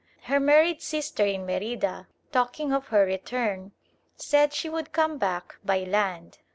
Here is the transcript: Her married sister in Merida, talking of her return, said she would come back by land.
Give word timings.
Her 0.23 0.39
married 0.39 0.81
sister 0.81 1.23
in 1.27 1.45
Merida, 1.45 2.07
talking 2.31 2.73
of 2.73 2.87
her 2.87 3.05
return, 3.05 3.71
said 4.15 4.51
she 4.51 4.67
would 4.67 4.91
come 4.93 5.19
back 5.19 5.59
by 5.63 5.83
land. 5.83 6.39